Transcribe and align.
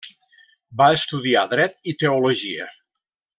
Va 0.81 0.87
estudiar 0.99 1.43
Dret 1.51 1.77
i 1.93 1.95
Teologia. 2.05 2.71